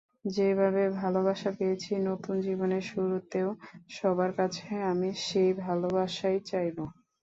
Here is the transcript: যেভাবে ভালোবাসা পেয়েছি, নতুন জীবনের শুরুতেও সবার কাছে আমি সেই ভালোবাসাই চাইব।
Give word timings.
যেভাবে 0.31 0.83
ভালোবাসা 0.99 1.49
পেয়েছি, 1.57 1.91
নতুন 2.09 2.35
জীবনের 2.47 2.83
শুরুতেও 2.91 3.49
সবার 3.89 4.31
কাছে 4.39 4.63
আমি 4.91 5.09
সেই 5.25 5.49
ভালোবাসাই 5.63 6.37
চাইব। 6.49 6.77